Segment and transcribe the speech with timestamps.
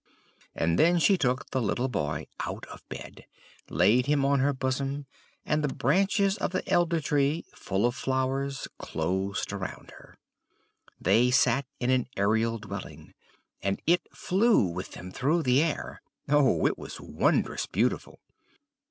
[0.55, 3.27] And then she took the little boy out of bed,
[3.69, 5.05] laid him on her bosom,
[5.45, 10.17] and the branches of the Elder Tree, full of flowers, closed around her.
[10.99, 13.13] They sat in an aerial dwelling,
[13.61, 16.01] and it flew with them through the air.
[16.27, 18.19] Oh, it was wondrous beautiful!